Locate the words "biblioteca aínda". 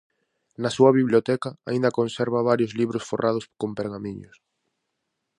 0.99-1.95